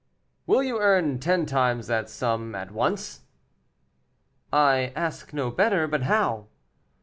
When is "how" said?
6.01-6.47